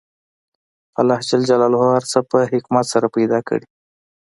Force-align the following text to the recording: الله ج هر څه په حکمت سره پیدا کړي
الله 0.99 1.19
ج 1.47 1.49
هر 1.93 2.03
څه 2.11 2.19
په 2.29 2.37
حکمت 2.51 2.85
سره 2.93 3.07
پیدا 3.15 3.39
کړي 3.47 3.67